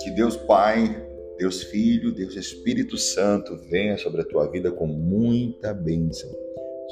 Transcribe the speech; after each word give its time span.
Que 0.00 0.10
Deus 0.10 0.36
Pai, 0.36 1.06
Deus 1.36 1.62
Filho, 1.64 2.14
Deus 2.14 2.36
Espírito 2.36 2.96
Santo 2.96 3.56
venha 3.68 3.98
sobre 3.98 4.22
a 4.22 4.24
tua 4.24 4.50
vida 4.50 4.72
com 4.72 4.86
muita 4.86 5.74
bênção, 5.74 6.30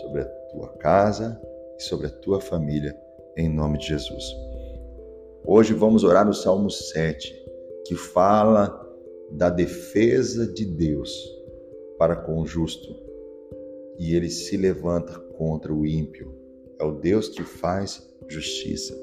sobre 0.03 0.21
a 0.21 0.25
tua 0.25 0.69
casa 0.77 1.41
e 1.79 1.83
sobre 1.83 2.09
a 2.09 2.11
tua 2.11 2.39
família, 2.41 2.95
em 3.37 3.49
nome 3.49 3.79
de 3.79 3.87
Jesus. 3.87 4.25
Hoje 5.45 5.73
vamos 5.73 6.05
orar 6.05 6.27
no 6.27 6.35
Salmo 6.35 6.69
7, 6.71 7.35
que 7.87 7.95
fala 7.95 8.79
da 9.31 9.49
defesa 9.49 10.47
de 10.47 10.67
Deus 10.67 11.11
para 11.99 12.15
com 12.15 12.43
o 12.43 12.47
justo. 12.47 12.95
E 13.99 14.15
ele 14.15 14.29
se 14.29 14.57
levanta 14.59 15.19
contra 15.37 15.73
o 15.73 15.87
ímpio. 15.87 16.39
É 16.79 16.85
o 16.85 16.93
Deus 16.93 17.29
que 17.29 17.43
faz 17.43 18.10
justiça. 18.31 18.97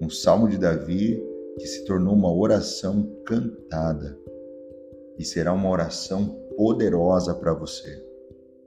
Um 0.00 0.08
salmo 0.08 0.48
de 0.48 0.56
Davi 0.56 1.20
que 1.58 1.66
se 1.66 1.84
tornou 1.84 2.14
uma 2.14 2.32
oração 2.32 3.02
cantada 3.26 4.16
e 5.18 5.24
será 5.24 5.52
uma 5.52 5.68
oração 5.68 6.40
poderosa 6.56 7.34
para 7.34 7.52
você. 7.52 8.02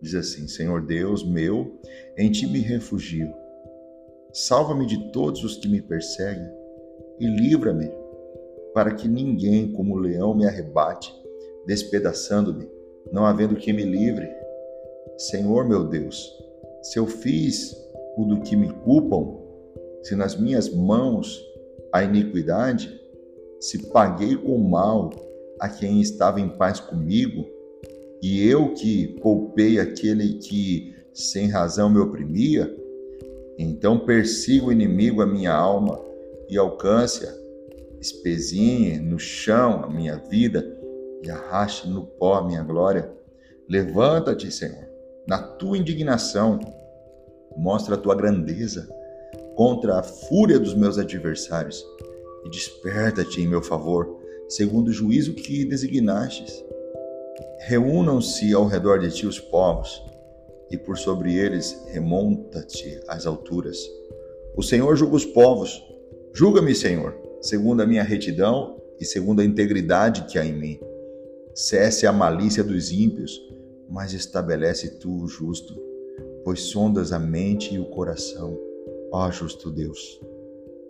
Diz 0.02 0.16
assim: 0.16 0.48
Senhor 0.48 0.86
Deus 0.86 1.24
meu, 1.26 1.80
em 2.18 2.30
ti 2.30 2.46
me 2.46 2.60
refugio. 2.60 3.34
Salva-me 4.34 4.86
de 4.86 5.12
todos 5.12 5.44
os 5.44 5.58
que 5.58 5.70
me 5.70 5.82
perseguem 5.82 6.50
e 7.20 7.26
livra-me, 7.26 7.90
para 8.74 8.94
que 8.94 9.08
ninguém, 9.08 9.72
como 9.72 9.96
leão, 9.96 10.36
me 10.36 10.46
arrebate, 10.46 11.14
despedaçando-me, 11.66 12.70
não 13.12 13.26
havendo 13.26 13.56
quem 13.56 13.74
me 13.74 13.84
livre. 13.84 14.28
Senhor 15.18 15.68
meu 15.68 15.88
Deus, 15.88 16.36
se 16.82 17.00
eu 17.00 17.06
fiz 17.06 17.78
o 18.18 18.26
do 18.26 18.42
que 18.42 18.56
me 18.56 18.74
culpam, 18.84 19.43
se 20.04 20.16
nas 20.16 20.38
minhas 20.38 20.70
mãos 20.70 21.42
a 21.92 22.04
iniquidade, 22.04 23.00
se 23.60 23.90
paguei 23.92 24.36
com 24.36 24.58
mal 24.58 25.10
a 25.60 25.70
quem 25.70 26.02
estava 26.02 26.42
em 26.42 26.50
paz 26.50 26.80
comigo, 26.80 27.46
e 28.22 28.46
eu 28.46 28.74
que 28.74 29.20
poupei 29.22 29.80
aquele 29.80 30.34
que 30.36 30.94
sem 31.14 31.48
razão 31.48 31.90
me 31.90 32.00
oprimia, 32.00 32.74
então 33.58 34.00
persiga 34.00 34.66
o 34.66 34.72
inimigo 34.72 35.22
a 35.22 35.26
minha 35.26 35.54
alma 35.54 36.00
e 36.50 36.58
alcance-a, 36.58 37.32
espezinhe 38.02 39.00
no 39.00 39.18
chão 39.18 39.84
a 39.84 39.90
minha 39.90 40.18
vida 40.18 40.66
e 41.24 41.30
arraste 41.30 41.88
no 41.88 42.06
pó 42.06 42.36
a 42.36 42.46
minha 42.46 42.64
glória. 42.64 43.10
Levanta-te, 43.70 44.52
Senhor, 44.52 44.86
na 45.26 45.38
tua 45.38 45.78
indignação, 45.78 46.60
mostra 47.56 47.96
a 47.96 47.98
tua 47.98 48.16
grandeza 48.16 48.90
contra 49.56 50.00
a 50.00 50.04
fúria 50.04 50.60
dos 50.60 50.74
meus 50.74 50.98
adversários 50.98 51.86
e 52.46 52.50
desperta-te 52.50 53.42
em 53.42 53.48
meu 53.48 53.62
favor, 53.62 54.20
segundo 54.50 54.90
o 54.90 54.94
juízo 54.94 55.34
que 55.34 55.66
designastes. 55.66 56.64
Reúnam-se 57.62 58.54
ao 58.54 58.68
redor 58.68 59.00
de 59.00 59.12
ti 59.12 59.26
os 59.26 59.40
povos, 59.40 60.04
e 60.70 60.78
por 60.78 60.98
sobre 60.98 61.36
eles 61.36 61.78
remonta-te 61.88 63.00
às 63.08 63.26
alturas. 63.26 63.78
O 64.56 64.64
Senhor 64.64 64.96
julga 64.96 65.16
os 65.16 65.26
povos. 65.26 65.84
Julga-me, 66.34 66.74
Senhor, 66.74 67.16
segundo 67.42 67.82
a 67.82 67.86
minha 67.86 68.04
retidão 68.04 68.82
e 69.00 69.06
segundo 69.06 69.42
a 69.42 69.46
integridade 69.46 70.26
que 70.26 70.38
há 70.38 70.46
em 70.46 70.54
mim. 70.54 70.80
Cesse 71.54 72.08
a 72.08 72.12
malícia 72.12 72.64
dos 72.64 72.92
ímpios, 72.92 73.40
mas 73.88 74.14
estabelece 74.14 75.00
tu 75.00 75.24
o 75.24 75.28
justo, 75.28 75.80
pois 76.44 76.62
sondas 76.62 77.12
a 77.12 77.20
mente 77.20 77.76
e 77.76 77.80
o 77.80 77.86
coração, 77.86 78.58
ó 79.14 79.30
justo 79.30 79.70
Deus. 79.70 80.20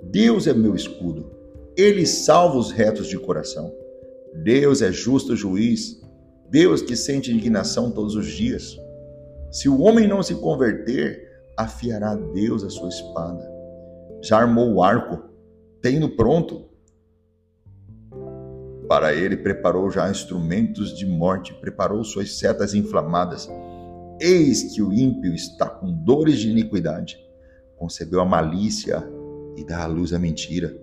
Deus 0.01 0.47
é 0.47 0.53
meu 0.53 0.73
escudo, 0.73 1.29
ele 1.75 2.05
salva 2.05 2.57
os 2.57 2.71
retos 2.71 3.07
de 3.07 3.19
coração. 3.19 3.71
Deus 4.43 4.81
é 4.81 4.91
justo 4.91 5.35
juiz, 5.35 6.01
Deus 6.49 6.81
que 6.81 6.95
sente 6.95 7.31
indignação 7.31 7.91
todos 7.91 8.15
os 8.15 8.27
dias. 8.27 8.77
Se 9.51 9.67
o 9.67 9.81
homem 9.81 10.07
não 10.07 10.23
se 10.23 10.35
converter, 10.35 11.29
afiará 11.57 12.15
Deus 12.15 12.63
a 12.63 12.69
sua 12.69 12.89
espada. 12.89 13.47
Já 14.21 14.39
armou 14.39 14.73
o 14.73 14.81
arco, 14.81 15.29
tem-no 15.81 16.09
pronto. 16.15 16.69
Para 18.87 19.13
ele 19.13 19.37
preparou 19.37 19.89
já 19.91 20.09
instrumentos 20.09 20.97
de 20.97 21.05
morte, 21.05 21.53
preparou 21.55 22.03
suas 22.03 22.37
setas 22.37 22.73
inflamadas. 22.73 23.49
Eis 24.19 24.73
que 24.73 24.81
o 24.81 24.93
ímpio 24.93 25.33
está 25.33 25.67
com 25.67 25.91
dores 25.91 26.39
de 26.39 26.49
iniquidade, 26.49 27.17
concebeu 27.77 28.21
a 28.21 28.25
malícia 28.25 29.03
e 29.55 29.63
dá 29.63 29.83
à 29.83 29.87
luz 29.87 30.13
a 30.13 30.19
mentira. 30.19 30.75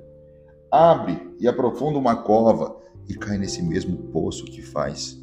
Abre 0.71 1.35
e 1.39 1.49
aprofunda 1.49 1.99
uma 1.99 2.23
cova 2.23 2.79
e 3.09 3.15
cai 3.15 3.39
nesse 3.39 3.63
mesmo 3.63 3.97
poço 4.13 4.45
que 4.45 4.63
faz. 4.63 5.19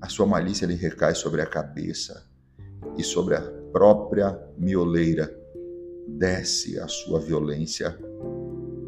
A 0.00 0.08
sua 0.08 0.26
malícia 0.26 0.66
lhe 0.66 0.74
recai 0.74 1.14
sobre 1.14 1.40
a 1.40 1.46
cabeça 1.46 2.28
e 2.96 3.02
sobre 3.02 3.36
a 3.36 3.40
própria 3.72 4.38
mioleira 4.58 5.34
desce 6.06 6.78
a 6.78 6.86
sua 6.86 7.18
violência. 7.20 7.98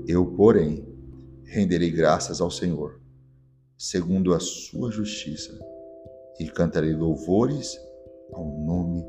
Eu, 0.06 0.26
porém, 0.26 0.86
renderei 1.44 1.90
graças 1.90 2.40
ao 2.40 2.50
Senhor, 2.50 3.00
segundo 3.76 4.34
a 4.34 4.40
sua 4.40 4.90
justiça, 4.90 5.58
e 6.38 6.48
cantarei 6.48 6.92
louvores 6.92 7.78
ao 8.32 8.44
nome 8.44 9.04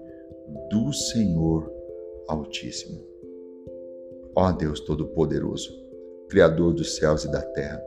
do 0.70 0.92
Senhor 0.94 1.78
Altíssimo. 2.29 3.03
Ó 4.35 4.51
Deus 4.51 4.79
Todo-Poderoso, 4.81 5.72
Criador 6.29 6.73
dos 6.73 6.95
céus 6.95 7.25
e 7.25 7.31
da 7.31 7.41
terra, 7.41 7.81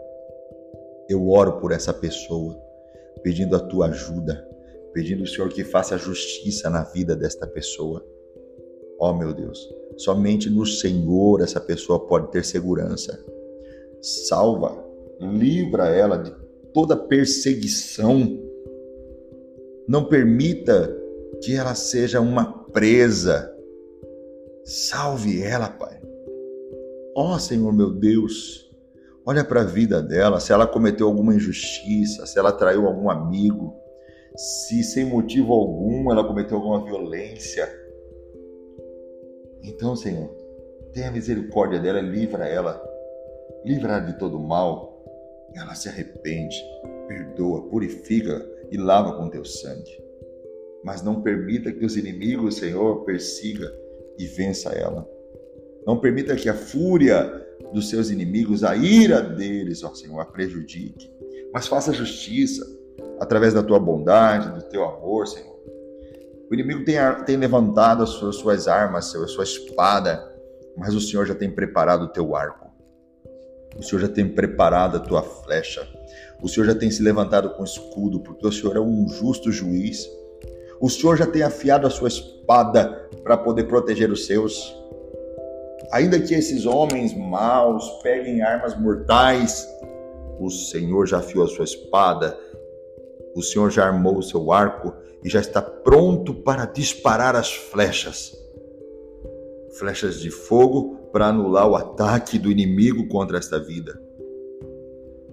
eu 1.09 1.29
oro 1.29 1.61
por 1.61 1.71
essa 1.71 1.95
pessoa, 1.95 2.61
pedindo 3.23 3.55
a 3.55 3.61
tua 3.61 3.87
ajuda, 3.87 4.45
pedindo, 4.93 5.27
Senhor, 5.27 5.49
que 5.49 5.63
faça 5.63 5.97
justiça 5.97 6.69
na 6.69 6.83
vida 6.83 7.15
desta 7.15 7.47
pessoa. 7.47 8.05
Ó 8.99 9.13
meu 9.13 9.33
Deus, 9.33 9.73
somente 9.97 10.51
no 10.51 10.67
Senhor 10.67 11.41
essa 11.41 11.61
pessoa 11.61 12.07
pode 12.07 12.33
ter 12.33 12.45
segurança. 12.45 13.25
Salva, 14.01 14.85
livra 15.21 15.89
ela 15.89 16.17
de 16.17 16.35
toda 16.73 16.97
perseguição. 16.97 18.41
Não 19.87 20.05
permita 20.05 20.93
que 21.43 21.55
ela 21.55 21.77
seja 21.77 22.21
uma 22.21 22.65
presa. 22.73 23.52
Salve 24.65 25.43
ela, 25.43 25.69
Pai. 25.69 26.01
Ó 27.17 27.35
oh, 27.35 27.39
Senhor 27.39 27.73
meu 27.73 27.91
Deus, 27.91 28.71
olha 29.27 29.45
para 29.45 29.63
a 29.63 29.65
vida 29.65 30.01
dela, 30.01 30.39
se 30.39 30.53
ela 30.53 30.69
cometeu 30.69 31.09
alguma 31.09 31.35
injustiça, 31.35 32.25
se 32.27 32.39
ela 32.39 32.53
traiu 32.53 32.87
algum 32.87 33.11
amigo, 33.11 33.75
se 34.37 34.85
sem 34.85 35.05
motivo 35.05 35.53
algum 35.53 36.11
ela 36.13 36.25
cometeu 36.25 36.57
alguma 36.59 36.85
violência. 36.85 37.69
Então, 39.65 39.97
Senhor, 39.97 40.31
tenha 40.93 41.11
misericórdia 41.11 41.81
dela, 41.81 42.01
livra 42.01 42.47
ela, 42.47 42.81
livra 43.65 43.95
ela 43.95 44.01
de 44.01 44.19
todo 44.19 44.39
mal. 44.39 44.93
Ela 45.55 45.75
se 45.75 45.89
arrepende, 45.89 46.57
perdoa, 47.09 47.69
purifica 47.69 48.49
e 48.71 48.77
lava 48.77 49.19
com 49.19 49.29
teu 49.29 49.45
sangue. 49.45 50.03
Mas 50.83 51.03
não 51.03 51.21
permita 51.21 51.71
que 51.71 51.85
os 51.85 51.97
inimigos, 51.97 52.57
Senhor, 52.57 53.05
persiga 53.05 53.82
e 54.19 54.27
vença 54.27 54.71
ela. 54.71 55.07
Não 55.87 55.99
permita 55.99 56.37
que 56.37 56.49
a 56.49 56.55
fúria 56.55 57.43
dos 57.73 57.89
seus 57.89 58.11
inimigos, 58.11 58.63
a 58.63 58.77
ira 58.77 59.21
deles, 59.21 59.83
ó 59.83 59.95
Senhor, 59.95 60.21
a 60.21 60.25
prejudique. 60.25 61.11
Mas 61.53 61.67
faça 61.67 61.93
justiça, 61.93 62.65
através 63.21 63.55
da 63.55 63.63
tua 63.63 63.79
bondade, 63.79 64.51
do 64.51 64.69
teu 64.69 64.85
amor, 64.85 65.27
Senhor. 65.27 65.53
O 66.51 66.55
inimigo 66.55 66.85
tem, 66.85 66.97
tem 67.25 67.37
levantado 67.37 68.03
as 68.03 68.11
suas, 68.11 68.37
suas 68.37 68.69
armas, 68.69 69.15
a 69.15 69.27
sua 69.27 69.45
espada, 69.45 70.23
mas 70.77 70.95
o 70.95 71.01
Senhor 71.01 71.27
já 71.27 71.35
tem 71.35 71.51
preparado 71.51 72.03
o 72.03 72.09
teu 72.09 72.37
arco. 72.37 72.71
O 73.79 73.83
Senhor 73.83 74.01
já 74.03 74.09
tem 74.09 74.29
preparado 74.29 74.99
a 74.99 75.01
tua 75.01 75.23
flecha. 75.23 75.87
O 76.43 76.49
Senhor 76.49 76.67
já 76.67 76.75
tem 76.75 76.91
se 76.91 77.03
levantado 77.03 77.51
com 77.55 77.65
escudo, 77.65 78.21
porque 78.21 78.47
o 78.47 78.53
Senhor 78.53 78.77
é 78.77 78.81
um 78.81 79.09
justo 79.09 79.51
juiz. 79.51 80.07
O 80.83 80.91
Senhor 80.91 81.17
já 81.17 81.27
tem 81.27 81.43
afiado 81.43 81.87
a 81.87 81.91
sua 81.91 82.09
espada 82.09 83.09
para 83.23 83.39
poder 83.39 83.65
proteger 83.65 84.11
os 84.11 84.27
seus. 84.27 84.77
Ainda 85.93 86.21
que 86.21 86.35
esses 86.35 86.67
homens 86.67 87.17
maus 87.17 87.89
peguem 88.03 88.43
armas 88.43 88.79
mortais, 88.79 89.67
o 90.39 90.51
Senhor 90.51 91.07
já 91.07 91.19
afiou 91.19 91.45
a 91.45 91.49
sua 91.49 91.65
espada 91.65 92.37
o 93.35 93.43
Senhor 93.43 93.71
já 93.71 93.87
armou 93.87 94.19
o 94.19 94.23
seu 94.23 94.53
arco 94.53 94.93
e 95.25 95.29
já 95.29 95.41
está 95.41 95.63
pronto 95.63 96.35
para 96.35 96.67
disparar 96.67 97.35
as 97.35 97.53
flechas. 97.53 98.37
Flechas 99.79 100.21
de 100.21 100.31
fogo 100.31 100.97
para 101.13 101.27
anular 101.27 101.67
o 101.69 101.75
ataque 101.77 102.39
do 102.39 102.51
inimigo 102.51 103.09
contra 103.09 103.39
esta 103.39 103.59
vida. 103.59 104.01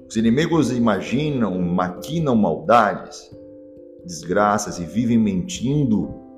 Os 0.08 0.16
inimigos 0.16 0.72
imaginam, 0.72 1.60
maquinam 1.60 2.36
maldades, 2.36 3.30
desgraças 4.06 4.80
e 4.80 4.86
vivem 4.86 5.18
mentindo 5.18 6.30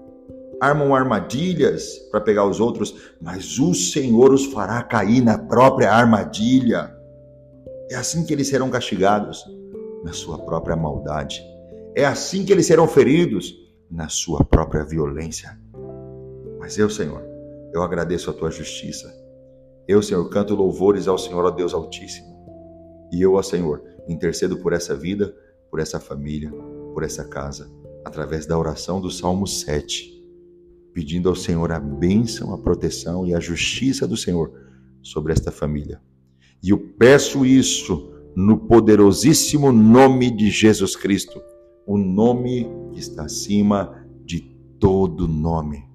armam 0.62 0.94
armadilhas 0.94 1.98
para 2.12 2.22
pegar 2.22 2.46
os 2.46 2.60
outros, 2.60 3.16
mas 3.20 3.58
o 3.58 3.74
Senhor 3.74 4.32
os 4.32 4.46
fará 4.46 4.84
cair 4.84 5.20
na 5.20 5.36
própria 5.36 5.92
armadilha. 5.92 6.96
É 7.90 7.96
assim 7.96 8.24
que 8.24 8.32
eles 8.32 8.48
serão 8.48 8.70
castigados, 8.70 9.44
na 10.04 10.14
sua 10.14 10.38
própria 10.38 10.76
maldade. 10.76 11.44
É 11.96 12.06
assim 12.06 12.46
que 12.46 12.54
eles 12.54 12.68
serão 12.68 12.88
feridos, 12.88 13.56
na 13.90 14.08
sua 14.08 14.46
própria 14.46 14.86
violência. 14.86 15.60
Mas 16.60 16.78
eu, 16.78 16.92
Senhor, 16.92 17.24
eu 17.74 17.82
agradeço 17.82 18.30
a 18.30 18.34
tua 18.34 18.52
justiça. 18.52 19.12
Eu, 19.88 20.02
Senhor, 20.04 20.30
canto 20.30 20.54
louvores 20.54 21.08
ao 21.08 21.18
Senhor, 21.18 21.44
ó 21.44 21.50
Deus 21.50 21.74
Altíssimo. 21.74 22.28
E 23.12 23.20
eu, 23.20 23.34
ó 23.34 23.42
Senhor, 23.42 23.84
intercedo 24.08 24.58
por 24.60 24.74
essa 24.74 24.96
vida, 24.96 25.36
por 25.72 25.80
essa 25.80 26.00
família, 26.00 26.52
por 26.94 27.04
essa 27.04 27.24
casa, 27.24 27.72
através 28.06 28.46
da 28.46 28.58
oração 28.58 29.00
do 29.00 29.10
Salmo 29.10 29.48
7, 29.48 30.12
pedindo 30.94 31.30
ao 31.30 31.36
Senhor 31.36 31.72
a 31.72 31.80
bênção, 31.80 32.54
a 32.54 32.58
proteção 32.58 33.26
e 33.26 33.34
a 33.34 33.40
justiça 33.40 34.08
do 34.08 34.18
Senhor 34.18 34.52
sobre 35.02 35.34
esta 35.34 35.52
família. 35.52 36.02
E 36.64 36.70
eu 36.70 36.78
peço 36.78 37.46
isso 37.46 38.12
no 38.36 38.58
poderosíssimo 38.58 39.72
nome 39.72 40.30
de 40.32 40.50
Jesus 40.50 40.96
Cristo, 40.96 41.42
o 41.86 41.98
nome 41.98 42.68
que 42.94 43.00
está 43.00 43.24
acima 43.24 44.06
de 44.24 44.42
todo 44.80 45.28
nome. 45.28 45.90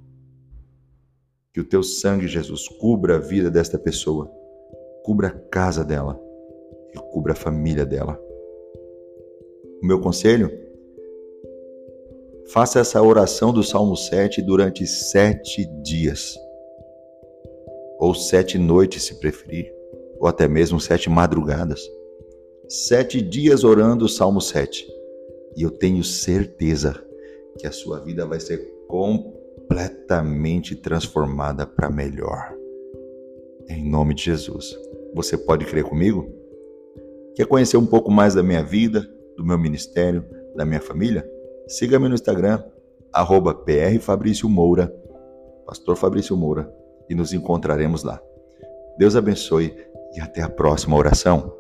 Que 1.53 1.61
o 1.61 1.65
teu 1.65 1.83
sangue, 1.83 2.29
Jesus, 2.29 2.69
cubra 2.69 3.17
a 3.17 3.21
vida 3.21 3.51
desta 3.51 3.79
pessoa, 3.79 4.31
cubra 5.05 5.29
a 5.29 5.31
casa 5.31 5.85
dela 5.85 6.21
e 6.95 6.99
cubra 7.13 7.33
a 7.33 7.37
família 7.37 7.87
dela. 7.87 8.21
O 9.83 9.87
meu 9.87 10.01
conselho? 10.01 10.66
Faça 12.49 12.79
essa 12.79 13.03
oração 13.03 13.53
do 13.53 13.63
Salmo 13.63 13.97
7 13.97 14.41
durante 14.41 14.87
sete 14.87 15.67
dias, 15.83 16.39
ou 17.99 18.15
sete 18.15 18.57
noites, 18.57 19.03
se 19.03 19.19
preferir, 19.19 19.73
ou 20.21 20.29
até 20.29 20.47
mesmo 20.47 20.79
sete 20.79 21.11
madrugadas. 21.11 21.81
Sete 22.69 23.21
dias 23.21 23.65
orando 23.65 24.05
o 24.05 24.09
Salmo 24.09 24.41
7. 24.41 24.87
E 25.57 25.63
eu 25.63 25.71
tenho 25.71 26.05
certeza 26.05 26.95
que 27.59 27.67
a 27.67 27.73
sua 27.73 27.99
vida 27.99 28.25
vai 28.25 28.39
ser 28.39 28.59
completamente 28.87 30.77
transformada 30.77 31.67
para 31.67 31.91
melhor. 31.91 32.55
Em 33.69 33.89
nome 33.89 34.15
de 34.15 34.23
Jesus. 34.23 34.73
Você 35.15 35.37
pode 35.37 35.65
crer 35.65 35.83
comigo? 35.83 36.31
Quer 37.35 37.47
conhecer 37.47 37.77
um 37.77 37.87
pouco 37.87 38.11
mais 38.11 38.35
da 38.35 38.43
minha 38.43 38.63
vida, 38.63 39.05
do 39.37 39.45
meu 39.45 39.59
ministério, 39.59 40.25
da 40.55 40.65
minha 40.65 40.81
família? 40.81 41.29
Siga-me 41.69 42.09
no 42.09 42.15
Instagram, 42.15 42.63
arroba 43.13 43.53
Moura, 44.45 44.95
Pastor 45.67 45.97
Fabrício 45.97 46.37
Moura, 46.37 46.73
e 47.09 47.15
nos 47.15 47.33
encontraremos 47.33 48.05
lá. 48.05 48.21
Deus 48.97 49.17
abençoe 49.17 49.77
e 50.15 50.21
até 50.21 50.43
a 50.43 50.49
próxima 50.49 50.97
oração. 50.97 51.53